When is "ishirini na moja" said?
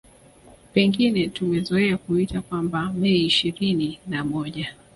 3.25-4.75